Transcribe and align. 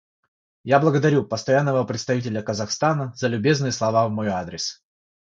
Я 0.63 0.79
благодарю 0.79 1.23
Постоянного 1.23 1.83
представителя 1.83 2.41
Казахстана 2.41 3.13
за 3.15 3.27
любезные 3.27 3.71
слова 3.71 4.07
в 4.07 4.11
мой 4.11 4.29
адрес. 4.29 4.81